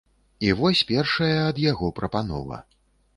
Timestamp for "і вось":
0.45-0.79